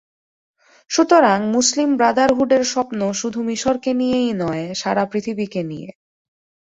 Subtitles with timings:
[0.89, 5.89] সুতরাং, মুসলিম ব্রাডারহুডের স্বপ্ন শুধু মিসরকে নিয়েই নয়, সারা পৃথিবীকে নিয়ে।